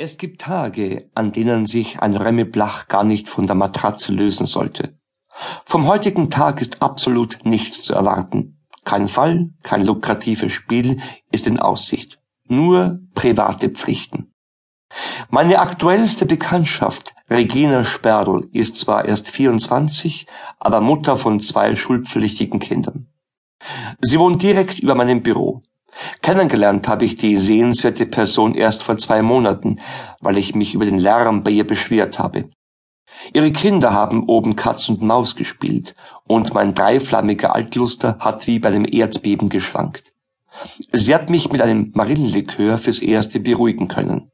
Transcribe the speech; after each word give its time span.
Es 0.00 0.16
gibt 0.16 0.40
Tage, 0.40 1.10
an 1.16 1.32
denen 1.32 1.66
sich 1.66 1.98
ein 1.98 2.14
Remy 2.14 2.44
Blach 2.44 2.86
gar 2.86 3.02
nicht 3.02 3.28
von 3.28 3.48
der 3.48 3.56
Matratze 3.56 4.12
lösen 4.12 4.46
sollte. 4.46 4.96
Vom 5.64 5.88
heutigen 5.88 6.30
Tag 6.30 6.60
ist 6.60 6.80
absolut 6.82 7.40
nichts 7.42 7.82
zu 7.82 7.94
erwarten. 7.94 8.60
Kein 8.84 9.08
Fall, 9.08 9.50
kein 9.64 9.84
lukratives 9.84 10.52
Spiel 10.52 11.00
ist 11.32 11.48
in 11.48 11.58
Aussicht. 11.58 12.20
Nur 12.46 13.00
private 13.16 13.70
Pflichten. 13.70 14.32
Meine 15.30 15.58
aktuellste 15.58 16.26
Bekanntschaft, 16.26 17.16
Regina 17.28 17.82
Sperl, 17.82 18.46
ist 18.52 18.76
zwar 18.76 19.04
erst 19.04 19.26
24, 19.26 20.28
aber 20.60 20.80
Mutter 20.80 21.16
von 21.16 21.40
zwei 21.40 21.74
schulpflichtigen 21.74 22.60
Kindern. 22.60 23.08
Sie 24.00 24.20
wohnt 24.20 24.44
direkt 24.44 24.78
über 24.78 24.94
meinem 24.94 25.24
Büro. 25.24 25.64
Kennengelernt 26.22 26.88
habe 26.88 27.04
ich 27.04 27.16
die 27.16 27.36
sehenswerte 27.36 28.06
Person 28.06 28.54
erst 28.54 28.82
vor 28.82 28.98
zwei 28.98 29.22
Monaten, 29.22 29.80
weil 30.20 30.38
ich 30.38 30.54
mich 30.54 30.74
über 30.74 30.84
den 30.84 30.98
Lärm 30.98 31.42
bei 31.42 31.50
ihr 31.50 31.66
beschwert 31.66 32.18
habe. 32.18 32.50
Ihre 33.32 33.50
Kinder 33.50 33.92
haben 33.92 34.24
oben 34.24 34.54
Katz 34.56 34.88
und 34.88 35.02
Maus 35.02 35.34
gespielt, 35.34 35.94
und 36.26 36.54
mein 36.54 36.74
dreiflammiger 36.74 37.54
Altluster 37.54 38.16
hat 38.20 38.46
wie 38.46 38.58
bei 38.58 38.68
einem 38.68 38.86
Erdbeben 38.88 39.48
geschwankt. 39.48 40.14
Sie 40.92 41.14
hat 41.14 41.30
mich 41.30 41.50
mit 41.50 41.60
einem 41.60 41.92
Marillenlikör 41.94 42.78
fürs 42.78 43.00
Erste 43.00 43.40
beruhigen 43.40 43.88
können. 43.88 44.30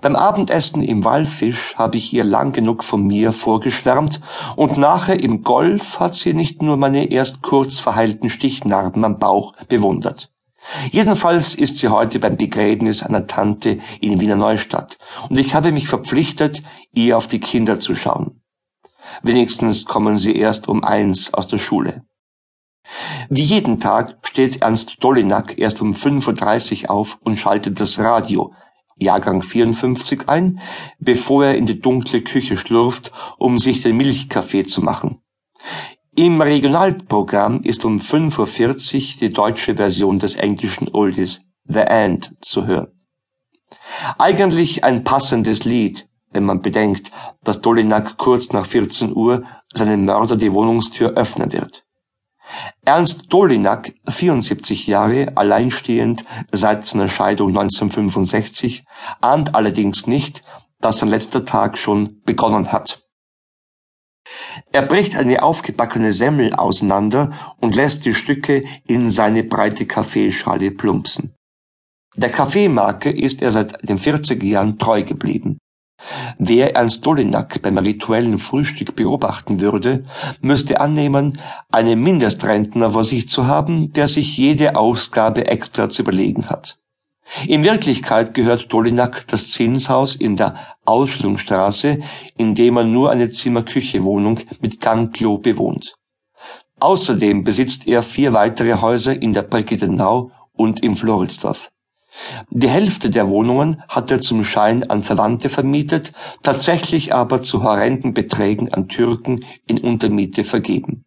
Beim 0.00 0.14
Abendessen 0.14 0.82
im 0.82 1.04
Wallfisch 1.04 1.74
habe 1.76 1.96
ich 1.96 2.12
ihr 2.12 2.24
lang 2.24 2.52
genug 2.52 2.84
von 2.84 3.06
mir 3.06 3.32
vorgeschwärmt, 3.32 4.20
und 4.56 4.78
nachher 4.78 5.20
im 5.20 5.42
Golf 5.42 6.00
hat 6.00 6.14
sie 6.14 6.34
nicht 6.34 6.62
nur 6.62 6.76
meine 6.76 7.10
erst 7.10 7.42
kurz 7.42 7.78
verheilten 7.78 8.30
Stichnarben 8.30 9.04
am 9.04 9.18
Bauch 9.18 9.54
bewundert. 9.68 10.33
Jedenfalls 10.90 11.54
ist 11.54 11.78
sie 11.78 11.88
heute 11.88 12.18
beim 12.18 12.36
Begräbnis 12.36 13.02
einer 13.02 13.26
Tante 13.26 13.78
in 14.00 14.20
Wiener 14.20 14.36
Neustadt 14.36 14.98
und 15.28 15.38
ich 15.38 15.54
habe 15.54 15.72
mich 15.72 15.88
verpflichtet, 15.88 16.62
ihr 16.92 17.16
auf 17.16 17.26
die 17.26 17.40
Kinder 17.40 17.78
zu 17.78 17.94
schauen. 17.94 18.42
Wenigstens 19.22 19.84
kommen 19.84 20.16
sie 20.16 20.36
erst 20.36 20.68
um 20.68 20.82
eins 20.82 21.34
aus 21.34 21.46
der 21.46 21.58
Schule. 21.58 22.04
Wie 23.28 23.42
jeden 23.42 23.80
Tag 23.80 24.18
steht 24.22 24.62
Ernst 24.62 24.96
Dolinak 25.00 25.58
erst 25.58 25.80
um 25.80 25.94
5.30 25.94 26.84
Uhr 26.84 26.90
auf 26.90 27.18
und 27.22 27.38
schaltet 27.38 27.80
das 27.80 27.98
Radio, 27.98 28.52
Jahrgang 28.96 29.42
54 29.42 30.28
ein, 30.28 30.60
bevor 30.98 31.46
er 31.46 31.56
in 31.56 31.66
die 31.66 31.80
dunkle 31.80 32.22
Küche 32.22 32.56
schlürft, 32.56 33.12
um 33.38 33.58
sich 33.58 33.82
den 33.82 33.96
Milchkaffee 33.96 34.64
zu 34.64 34.82
machen. 34.82 35.13
Im 36.16 36.40
Regionalprogramm 36.40 37.62
ist 37.62 37.84
um 37.84 37.98
5.40 37.98 39.14
Uhr 39.14 39.20
die 39.20 39.30
deutsche 39.30 39.74
Version 39.74 40.20
des 40.20 40.36
englischen 40.36 40.88
Oldies 40.94 41.42
The 41.64 41.80
End 41.80 42.36
zu 42.40 42.66
hören. 42.66 42.92
Eigentlich 44.16 44.84
ein 44.84 45.02
passendes 45.02 45.64
Lied, 45.64 46.08
wenn 46.30 46.44
man 46.44 46.62
bedenkt, 46.62 47.10
dass 47.42 47.62
Dolinak 47.62 48.16
kurz 48.16 48.52
nach 48.52 48.64
14 48.64 49.12
Uhr 49.16 49.42
seinem 49.72 50.04
Mörder 50.04 50.36
die 50.36 50.52
Wohnungstür 50.52 51.14
öffnen 51.14 51.52
wird. 51.52 51.84
Ernst 52.84 53.32
Dolinak, 53.32 53.92
74 54.06 54.86
Jahre, 54.86 55.32
alleinstehend 55.34 56.24
seit 56.52 56.86
seiner 56.86 57.08
Scheidung 57.08 57.48
1965, 57.48 58.84
ahnt 59.20 59.56
allerdings 59.56 60.06
nicht, 60.06 60.44
dass 60.80 60.98
sein 60.98 61.08
letzter 61.08 61.44
Tag 61.44 61.76
schon 61.76 62.20
begonnen 62.22 62.70
hat. 62.70 63.03
Er 64.72 64.82
bricht 64.82 65.16
eine 65.16 65.42
aufgebackene 65.42 66.12
Semmel 66.12 66.54
auseinander 66.54 67.32
und 67.60 67.74
lässt 67.74 68.04
die 68.04 68.14
Stücke 68.14 68.64
in 68.86 69.10
seine 69.10 69.44
breite 69.44 69.86
Kaffeeschale 69.86 70.70
plumpsen. 70.70 71.34
Der 72.16 72.30
Kaffeemarke 72.30 73.10
ist 73.10 73.42
er 73.42 73.50
seit 73.50 73.88
den 73.88 73.98
40er 73.98 74.44
Jahren 74.44 74.78
treu 74.78 75.02
geblieben. 75.02 75.58
Wer 76.38 76.76
Ernst 76.76 77.04
Dolinak 77.06 77.62
beim 77.62 77.78
rituellen 77.78 78.38
Frühstück 78.38 78.94
beobachten 78.94 79.60
würde, 79.60 80.04
müsste 80.40 80.80
annehmen, 80.80 81.40
einen 81.70 82.02
Mindestrentner 82.02 82.90
vor 82.90 83.04
sich 83.04 83.28
zu 83.28 83.46
haben, 83.46 83.92
der 83.92 84.08
sich 84.08 84.36
jede 84.36 84.76
Ausgabe 84.76 85.46
extra 85.46 85.88
zu 85.88 86.02
überlegen 86.02 86.50
hat. 86.50 86.78
In 87.46 87.64
Wirklichkeit 87.64 88.34
gehört 88.34 88.72
Dolinak 88.72 89.26
das 89.28 89.50
Zinshaus 89.50 90.14
in 90.14 90.36
der 90.36 90.56
Ausstellungsstraße, 90.84 92.00
in 92.36 92.54
dem 92.54 92.76
er 92.76 92.84
nur 92.84 93.10
eine 93.10 93.30
Zimmer-Küche-Wohnung 93.30 94.40
mit 94.60 94.80
Gangklo 94.80 95.38
bewohnt. 95.38 95.96
Außerdem 96.80 97.44
besitzt 97.44 97.86
er 97.86 98.02
vier 98.02 98.32
weitere 98.32 98.80
Häuser 98.80 99.20
in 99.20 99.32
der 99.32 99.42
Brigittenau 99.42 100.30
und 100.52 100.82
im 100.82 100.96
Floridsdorf. 100.96 101.70
Die 102.50 102.68
Hälfte 102.68 103.10
der 103.10 103.28
Wohnungen 103.28 103.82
hat 103.88 104.10
er 104.10 104.20
zum 104.20 104.44
Schein 104.44 104.88
an 104.88 105.02
Verwandte 105.02 105.48
vermietet, 105.48 106.12
tatsächlich 106.42 107.12
aber 107.12 107.42
zu 107.42 107.62
horrenden 107.62 108.14
Beträgen 108.14 108.72
an 108.72 108.88
Türken 108.88 109.44
in 109.66 109.78
Untermiete 109.78 110.44
vergeben. 110.44 111.04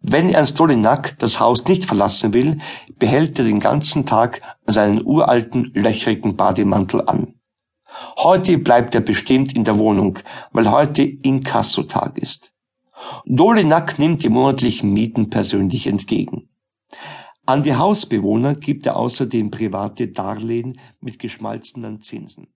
Wenn 0.00 0.30
Ernst 0.30 0.58
Dolinak 0.58 1.18
das 1.18 1.40
Haus 1.40 1.64
nicht 1.66 1.84
verlassen 1.84 2.32
will, 2.32 2.58
behält 2.98 3.38
er 3.38 3.44
den 3.44 3.60
ganzen 3.60 4.06
Tag 4.06 4.40
seinen 4.66 5.04
uralten, 5.04 5.70
löchrigen 5.74 6.36
Bademantel 6.36 7.02
an. 7.06 7.34
Heute 8.18 8.58
bleibt 8.58 8.94
er 8.94 9.00
bestimmt 9.00 9.54
in 9.54 9.64
der 9.64 9.78
Wohnung, 9.78 10.18
weil 10.52 10.70
heute 10.70 11.02
Inkassotag 11.02 12.18
ist. 12.18 12.52
Dolinak 13.24 13.98
nimmt 13.98 14.22
die 14.22 14.28
monatlichen 14.28 14.92
Mieten 14.92 15.30
persönlich 15.30 15.86
entgegen. 15.86 16.48
An 17.46 17.62
die 17.62 17.74
Hausbewohner 17.74 18.54
gibt 18.54 18.86
er 18.86 18.96
außerdem 18.96 19.50
private 19.50 20.08
Darlehen 20.08 20.78
mit 21.00 21.18
geschmalzenen 21.18 22.02
Zinsen 22.02 22.48